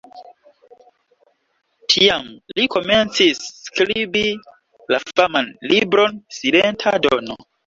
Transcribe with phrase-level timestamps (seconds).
[1.93, 2.25] Tiam
[2.59, 4.25] li komencis skribi
[4.95, 7.39] la faman libron "Silenta Dono".